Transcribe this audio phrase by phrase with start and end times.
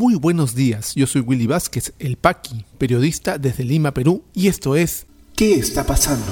[0.00, 4.74] Muy buenos días, yo soy Willy Vázquez, el Paqui, periodista desde Lima, Perú, y esto
[4.74, 5.04] es
[5.36, 6.24] ¿Qué está pasando?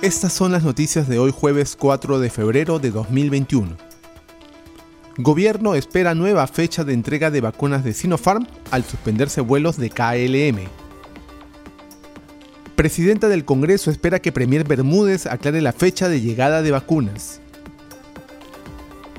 [0.00, 3.76] Estas son las noticias de hoy jueves 4 de febrero de 2021.
[5.18, 10.81] Gobierno espera nueva fecha de entrega de vacunas de Sinopharm al suspenderse vuelos de KLM.
[12.74, 17.40] Presidenta del Congreso espera que Premier Bermúdez aclare la fecha de llegada de vacunas.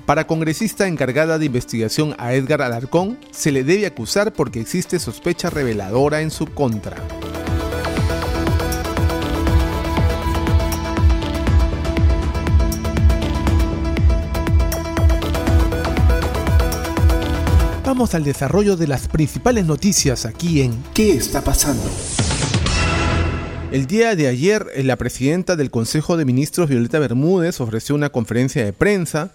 [0.07, 5.52] Para congresista encargada de investigación a Edgar Alarcón, se le debe acusar porque existe sospecha
[5.52, 6.97] reveladora en su contra.
[17.85, 21.83] Vamos al desarrollo de las principales noticias aquí en ¿Qué está pasando?
[23.73, 28.64] El día de ayer, la presidenta del Consejo de Ministros, Violeta Bermúdez, ofreció una conferencia
[28.64, 29.31] de prensa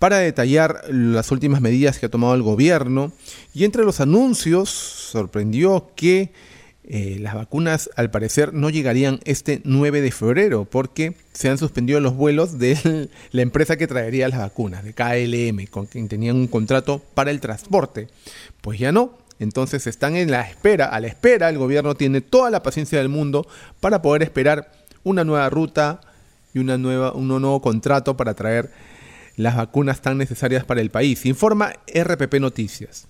[0.00, 3.12] para detallar las últimas medidas que ha tomado el gobierno
[3.54, 6.32] y entre los anuncios sorprendió que
[6.88, 12.00] eh, las vacunas al parecer no llegarían este 9 de febrero porque se han suspendido
[12.00, 16.48] los vuelos de la empresa que traería las vacunas, de KLM, con quien tenían un
[16.48, 18.08] contrato para el transporte.
[18.60, 19.27] Pues ya no.
[19.38, 23.08] Entonces están en la espera, a la espera, el gobierno tiene toda la paciencia del
[23.08, 23.46] mundo
[23.80, 24.72] para poder esperar
[25.04, 26.00] una nueva ruta
[26.54, 28.70] y una nueva, un nuevo contrato para traer
[29.36, 31.24] las vacunas tan necesarias para el país.
[31.24, 33.06] Informa RPP Noticias.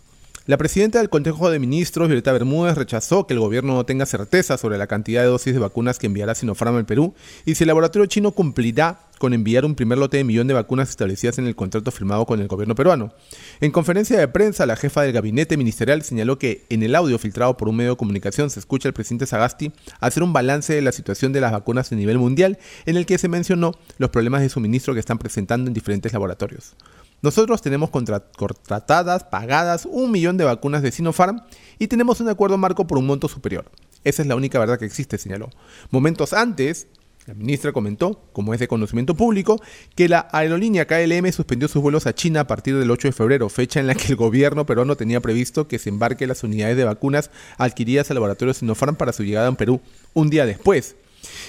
[0.49, 4.57] La presidenta del Consejo de Ministros, Violeta Bermúdez, rechazó que el gobierno no tenga certeza
[4.57, 7.13] sobre la cantidad de dosis de vacunas que enviará Sinopharm al Perú
[7.45, 10.89] y si el laboratorio chino cumplirá con enviar un primer lote de millón de vacunas
[10.89, 13.13] establecidas en el contrato firmado con el gobierno peruano.
[13.61, 17.59] En conferencia de prensa, la jefa del gabinete ministerial señaló que en el audio filtrado
[17.59, 20.93] por un medio de comunicación se escucha al presidente Sagasti hacer un balance de la
[20.93, 24.49] situación de las vacunas a nivel mundial, en el que se mencionó los problemas de
[24.49, 26.75] suministro que están presentando en diferentes laboratorios.
[27.21, 31.43] Nosotros tenemos contratadas, pagadas, un millón de vacunas de Sinopharm
[31.79, 33.71] y tenemos un acuerdo marco por un monto superior.
[34.05, 35.51] Esa es la única verdad que existe, señaló.
[35.91, 36.87] Momentos antes,
[37.27, 39.61] la ministra comentó, como es de conocimiento público,
[39.97, 43.49] que la aerolínea KLM suspendió sus vuelos a China a partir del 8 de febrero,
[43.49, 46.85] fecha en la que el gobierno peruano tenía previsto que se embarque las unidades de
[46.85, 49.81] vacunas adquiridas al laboratorio Sinopharm para su llegada en Perú
[50.15, 50.97] un día después.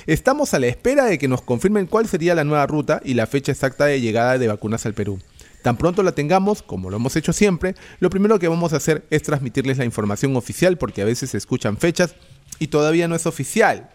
[0.07, 3.27] Estamos a la espera de que nos confirmen cuál sería la nueva ruta y la
[3.27, 5.19] fecha exacta de llegada de vacunas al Perú.
[5.61, 9.05] Tan pronto la tengamos, como lo hemos hecho siempre, lo primero que vamos a hacer
[9.09, 12.15] es transmitirles la información oficial porque a veces se escuchan fechas
[12.59, 13.89] y todavía no es oficial.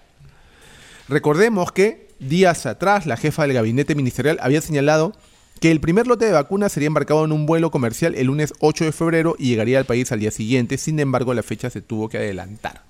[1.08, 5.12] Recordemos que días atrás la jefa del gabinete ministerial había señalado
[5.60, 8.84] que el primer lote de vacunas sería embarcado en un vuelo comercial el lunes 8
[8.84, 12.08] de febrero y llegaría al país al día siguiente, sin embargo la fecha se tuvo
[12.08, 12.83] que adelantar.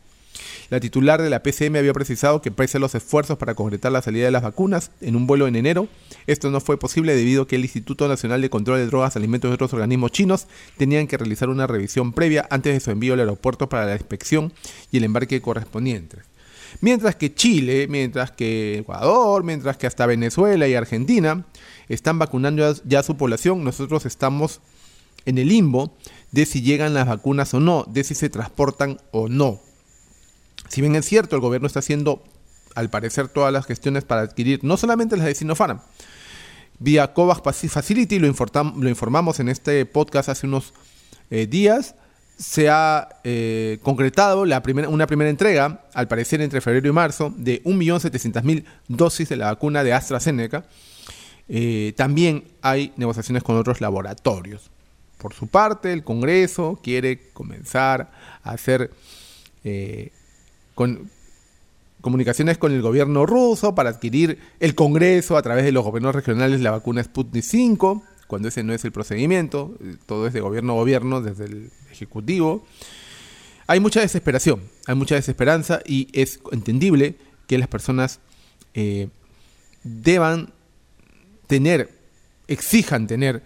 [0.75, 4.03] La titular de la PCM había precisado que pese a los esfuerzos para concretar la
[4.03, 5.87] salida de las vacunas en un vuelo en enero,
[6.27, 9.49] esto no fue posible debido a que el Instituto Nacional de Control de Drogas, Alimentos
[9.49, 13.21] y otros organismos chinos tenían que realizar una revisión previa antes de su envío al
[13.21, 14.53] aeropuerto para la inspección
[14.91, 16.23] y el embarque correspondiente.
[16.81, 21.47] Mientras que Chile, mientras que Ecuador, mientras que hasta Venezuela y Argentina
[21.89, 24.61] están vacunando ya su población, nosotros estamos
[25.25, 25.97] en el limbo
[26.33, 29.61] de si llegan las vacunas o no, de si se transportan o no.
[30.69, 32.23] Si bien es cierto, el gobierno está haciendo,
[32.75, 35.81] al parecer, todas las gestiones para adquirir no solamente las de Sinopharm,
[36.79, 40.75] vía COVAX Facility, lo, lo informamos en este podcast hace unos
[41.31, 41.95] eh, días,
[42.37, 48.65] se ha eh, concretado una primera entrega, al parecer entre febrero y marzo, de 1.700.000
[48.89, 50.65] dosis de la vacuna de AstraZeneca.
[51.49, 54.71] Eh, también hay negociaciones con otros laboratorios.
[55.19, 58.11] Por su parte, el Congreso quiere comenzar
[58.43, 58.91] a hacer
[60.75, 61.11] con
[62.05, 66.61] comunicaciones con el gobierno ruso para adquirir el Congreso a través de los gobiernos regionales
[66.61, 69.75] la vacuna Sputnik 5, cuando ese no es el procedimiento,
[70.05, 72.67] todo es de gobierno a gobierno desde el Ejecutivo.
[73.67, 78.21] Hay mucha desesperación, hay mucha desesperanza y es entendible que las personas
[78.75, 79.09] eh,
[79.83, 80.53] deban
[81.47, 81.91] tener,
[82.49, 83.43] exijan tener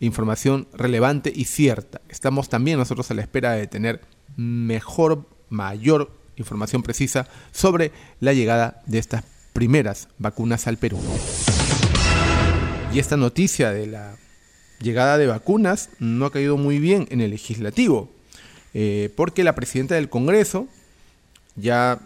[0.00, 2.00] información relevante y cierta.
[2.08, 4.00] Estamos también nosotros a la espera de tener
[4.36, 10.98] mejor, mayor información precisa sobre la llegada de estas primeras vacunas al Perú.
[12.92, 14.16] Y esta noticia de la
[14.80, 18.10] llegada de vacunas no ha caído muy bien en el legislativo,
[18.74, 20.66] eh, porque la presidenta del Congreso
[21.54, 22.00] ya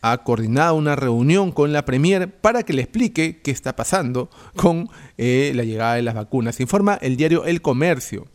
[0.00, 4.88] ha coordinado una reunión con la Premier para que le explique qué está pasando con
[5.16, 6.60] eh, la llegada de las vacunas.
[6.60, 8.26] Informa el diario El Comercio.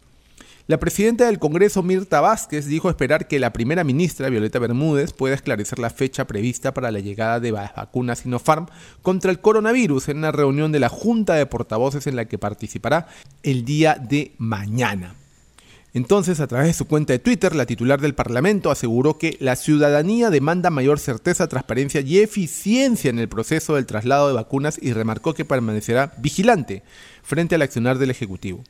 [0.65, 5.35] La presidenta del Congreso, Mirta Vázquez, dijo esperar que la primera ministra, Violeta Bermúdez, pueda
[5.35, 8.67] esclarecer la fecha prevista para la llegada de las vacunas Sinopharm
[9.01, 13.07] contra el coronavirus en una reunión de la Junta de Portavoces en la que participará
[13.43, 15.15] el día de mañana.
[15.93, 19.57] Entonces, a través de su cuenta de Twitter, la titular del Parlamento aseguró que la
[19.57, 24.93] ciudadanía demanda mayor certeza, transparencia y eficiencia en el proceso del traslado de vacunas y
[24.93, 26.83] remarcó que permanecerá vigilante
[27.21, 28.63] frente al accionar del Ejecutivo.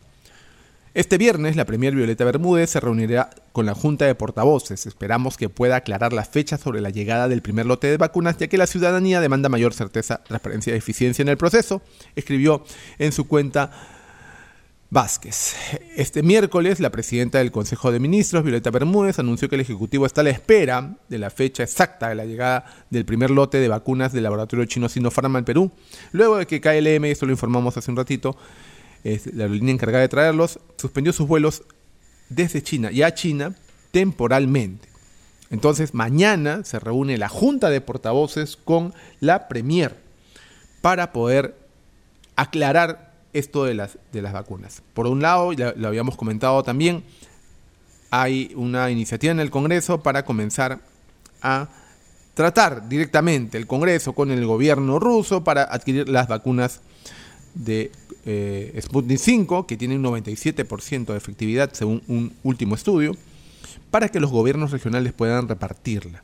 [0.96, 4.86] Este viernes, la Premier Violeta Bermúdez se reunirá con la Junta de Portavoces.
[4.86, 8.46] Esperamos que pueda aclarar la fecha sobre la llegada del primer lote de vacunas, ya
[8.46, 11.82] que la ciudadanía demanda mayor certeza, transparencia y eficiencia en el proceso,
[12.16, 12.64] escribió
[13.00, 13.72] en su cuenta
[14.92, 15.56] Vázquez.
[15.96, 20.22] Este miércoles, la presidenta del Consejo de Ministros, Violeta Bermúdez, anunció que el Ejecutivo está
[20.22, 24.14] a la espera de la fecha exacta de la llegada del primer lote de vacunas
[24.14, 25.72] del laboratorio chino Sinopharm al Perú,
[26.12, 28.38] luego de que KLM, esto lo informamos hace un ratito,
[29.04, 31.64] la aerolínea encargada de traerlos, suspendió sus vuelos
[32.30, 33.56] desde China y a China
[33.92, 34.88] temporalmente.
[35.50, 39.96] Entonces, mañana se reúne la Junta de Portavoces con la Premier
[40.82, 41.56] para poder
[42.36, 44.82] aclarar esto de las, de las vacunas.
[44.94, 47.04] Por un lado, ya lo habíamos comentado también,
[48.10, 50.80] hay una iniciativa en el Congreso para comenzar
[51.42, 51.68] a
[52.34, 56.82] tratar directamente el Congreso con el gobierno ruso para adquirir las vacunas
[57.56, 57.92] de
[58.26, 63.16] eh, Sputnik 5, que tiene un 97% de efectividad según un último estudio,
[63.92, 66.24] para que los gobiernos regionales puedan repartirla.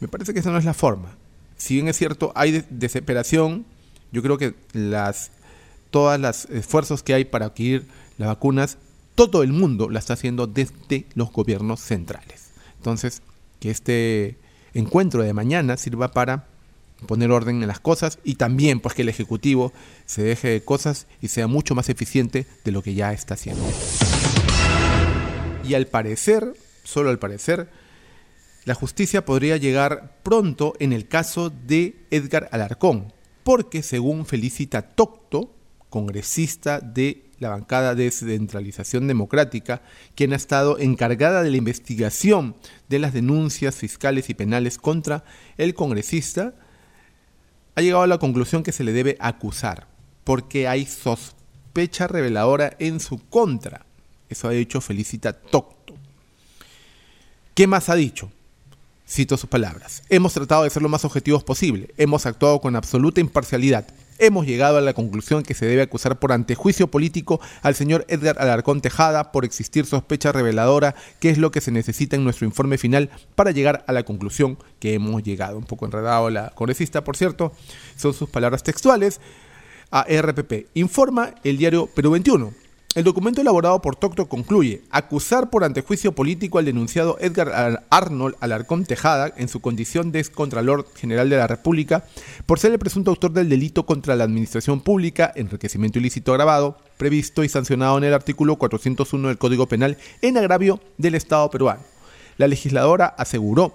[0.00, 1.16] Me parece que esa no es la forma.
[1.56, 3.66] Si bien es cierto, hay desesperación,
[4.12, 5.30] yo creo que las,
[5.90, 8.78] todos los esfuerzos que hay para adquirir las vacunas,
[9.14, 12.50] todo el mundo la está haciendo desde los gobiernos centrales.
[12.76, 13.22] Entonces,
[13.58, 14.38] que este
[14.72, 16.46] encuentro de mañana sirva para
[17.06, 19.72] poner orden en las cosas y también pues que el Ejecutivo
[20.06, 23.64] se deje de cosas y sea mucho más eficiente de lo que ya está haciendo.
[25.64, 26.54] Y al parecer,
[26.84, 27.68] solo al parecer,
[28.64, 33.12] la justicia podría llegar pronto en el caso de Edgar Alarcón,
[33.42, 35.54] porque según Felicita Tocto,
[35.88, 39.82] congresista de la bancada de descentralización democrática,
[40.14, 42.54] quien ha estado encargada de la investigación
[42.88, 45.24] de las denuncias fiscales y penales contra
[45.56, 46.54] el congresista,
[47.74, 49.86] ha llegado a la conclusión que se le debe acusar,
[50.24, 53.86] porque hay sospecha reveladora en su contra.
[54.28, 55.94] Eso ha dicho Felicita Tocto.
[57.54, 58.30] ¿Qué más ha dicho?
[59.08, 60.02] Cito sus palabras.
[60.08, 61.92] Hemos tratado de ser lo más objetivos posible.
[61.96, 63.86] Hemos actuado con absoluta imparcialidad
[64.20, 68.36] hemos llegado a la conclusión que se debe acusar por antejuicio político al señor Edgar
[68.38, 72.78] Alarcón Tejada por existir sospecha reveladora, que es lo que se necesita en nuestro informe
[72.78, 75.58] final para llegar a la conclusión que hemos llegado.
[75.58, 77.52] Un poco enredado la congresista, por cierto,
[77.96, 79.20] son sus palabras textuales.
[79.90, 82.52] A RPP informa el diario Perú 21.
[82.96, 88.84] El documento elaborado por Tocto concluye acusar por antejuicio político al denunciado Edgar Arnold Alarcón
[88.84, 92.02] Tejada en su condición de excontralor general de la República
[92.46, 97.44] por ser el presunto autor del delito contra la administración pública, enriquecimiento ilícito agravado, previsto
[97.44, 101.82] y sancionado en el artículo 401 del Código Penal en agravio del Estado peruano.
[102.38, 103.72] La legisladora aseguró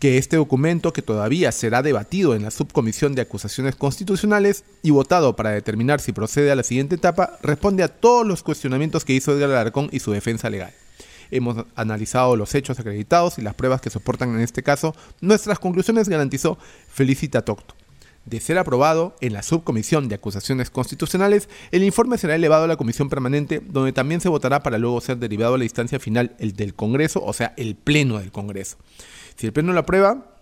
[0.00, 5.36] que este documento, que todavía será debatido en la subcomisión de acusaciones constitucionales y votado
[5.36, 9.32] para determinar si procede a la siguiente etapa, responde a todos los cuestionamientos que hizo
[9.32, 10.72] Edgar Alarcón y su defensa legal.
[11.30, 14.96] Hemos analizado los hechos acreditados y las pruebas que soportan en este caso.
[15.20, 16.58] Nuestras conclusiones garantizó
[16.88, 17.74] Felicita Tocto.
[18.24, 22.76] De ser aprobado en la subcomisión de acusaciones constitucionales, el informe será elevado a la
[22.76, 26.54] comisión permanente, donde también se votará para luego ser derivado a la instancia final, el
[26.54, 28.78] del Congreso, o sea, el Pleno del Congreso.
[29.40, 30.36] Si el Pleno lo aprueba,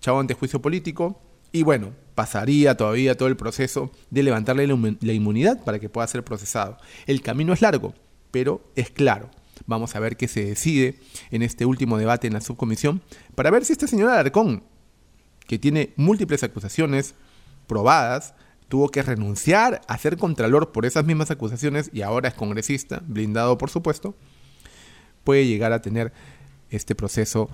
[0.00, 1.20] chavo ante juicio político,
[1.52, 6.24] y bueno, pasaría todavía todo el proceso de levantarle la inmunidad para que pueda ser
[6.24, 6.78] procesado.
[7.04, 7.92] El camino es largo,
[8.30, 9.28] pero es claro.
[9.66, 11.00] Vamos a ver qué se decide
[11.30, 13.02] en este último debate en la subcomisión
[13.34, 14.64] para ver si este señor Alarcón,
[15.46, 17.14] que tiene múltiples acusaciones
[17.66, 18.32] probadas,
[18.68, 23.58] tuvo que renunciar a ser contralor por esas mismas acusaciones y ahora es congresista, blindado
[23.58, 24.16] por supuesto,
[25.24, 26.14] puede llegar a tener
[26.70, 27.50] este proceso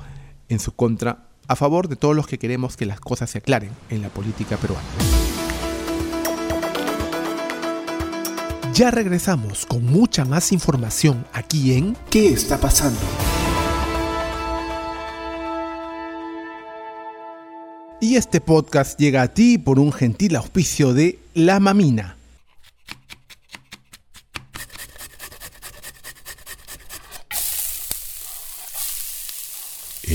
[0.50, 3.70] en su contra a favor de todos los que queremos que las cosas se aclaren
[3.88, 4.86] en la política peruana.
[8.74, 13.00] Ya regresamos con mucha más información aquí en ¿Qué está pasando?
[18.00, 22.16] Y este podcast llega a ti por un gentil auspicio de La Mamina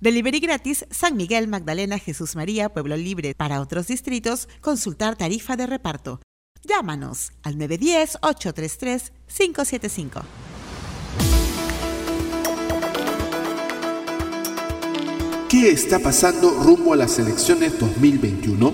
[0.00, 3.34] Delivery gratis San Miguel, Magdalena, Jesús María, Pueblo Libre.
[3.34, 6.22] Para otros distritos, consultar tarifa de reparto.
[6.62, 10.22] Llámanos al 910-833-575.
[15.50, 18.72] ¿Qué está pasando rumbo a las elecciones 2021?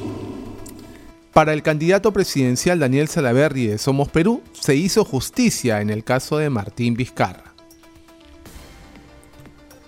[1.33, 6.38] Para el candidato presidencial Daniel Salaverry de Somos Perú, se hizo justicia en el caso
[6.38, 7.46] de Martín Vizcarra.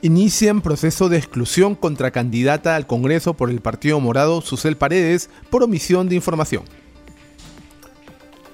[0.01, 5.65] Inician proceso de exclusión contra candidata al Congreso por el Partido Morado Susel Paredes por
[5.65, 6.63] omisión de información.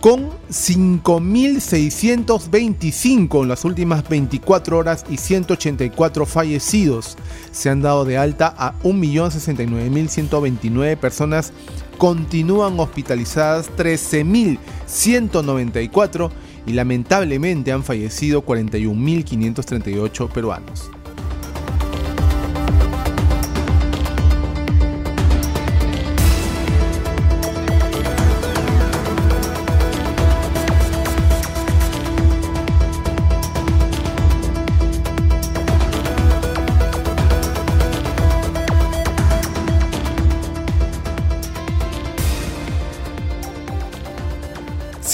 [0.00, 7.16] con 5.625 en las últimas 24 horas y 184 fallecidos.
[7.52, 11.54] Se han dado de alta a 1.069.129 personas,
[11.96, 16.30] continúan hospitalizadas 13.194
[16.66, 20.90] y lamentablemente han fallecido 41.538 peruanos.